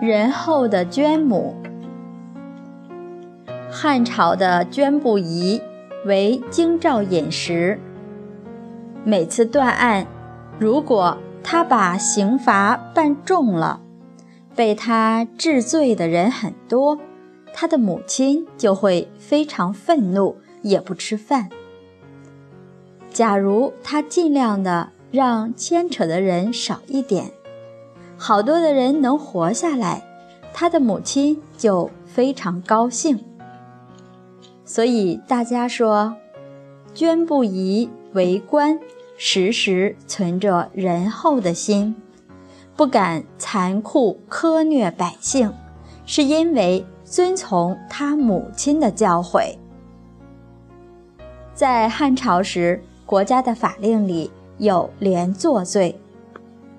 [0.00, 1.56] 仁厚的捐母。
[3.68, 5.60] 汉朝的捐不疑
[6.06, 7.80] 为京兆尹时，
[9.02, 10.06] 每次断案，
[10.56, 13.80] 如果他把刑罚办重了，
[14.54, 16.96] 被他治罪的人很多，
[17.52, 21.48] 他的母亲就会非常愤怒，也不吃饭。
[23.10, 27.32] 假如他尽量的让牵扯的人少一点。
[28.20, 30.02] 好多的人能活下来，
[30.52, 33.24] 他的母亲就非常高兴。
[34.64, 36.16] 所以大家说，
[36.92, 38.80] 捐不疑为官，
[39.16, 41.94] 时时存着仁厚的心，
[42.76, 45.54] 不敢残酷苛虐百姓，
[46.04, 49.56] 是因为遵从他母亲的教诲。
[51.54, 55.98] 在汉朝时，国家的法令里有连坐罪。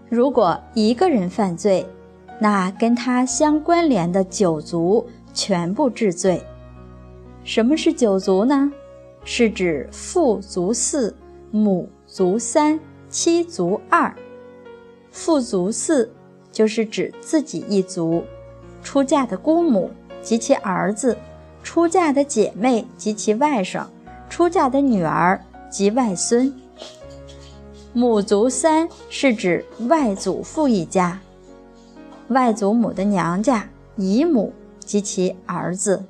[0.09, 1.85] 如果一个人犯罪，
[2.39, 6.41] 那跟他相关联的九族全部治罪。
[7.43, 8.71] 什么是九族呢？
[9.23, 11.15] 是指父族四、
[11.51, 12.79] 母族三、
[13.09, 14.11] 妻族二。
[15.11, 16.11] 父族四
[16.51, 18.23] 就是指自己一族，
[18.81, 19.91] 出嫁的姑母
[20.23, 21.15] 及其儿子，
[21.61, 23.85] 出嫁的姐妹及其外甥，
[24.27, 26.51] 出嫁的女儿及外孙。
[27.91, 31.19] 母族三是指外祖父一家，
[32.27, 36.03] 外祖母的娘家、姨母及其儿子。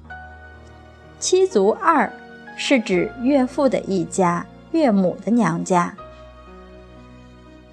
[1.19, 2.11] 妻族二
[2.57, 5.95] 是指岳父的一家、岳母的娘家。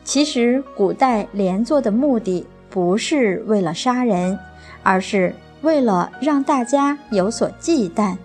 [0.04, 4.38] 其实，古代连坐的目的不是为了杀人，
[4.84, 8.16] 而是为了让大家有所忌惮，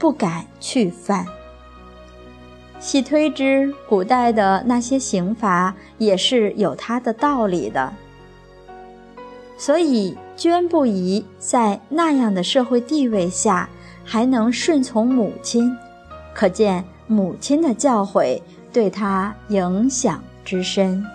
[0.00, 1.24] 不敢去犯。
[2.82, 7.92] 细推之，古代的那些刑罚也是有它的道理的。
[9.56, 13.68] 所以，捐不疑在那样的社会地位下
[14.04, 15.72] 还能顺从母亲，
[16.34, 18.42] 可见母亲的教诲
[18.72, 21.06] 对他影响之深。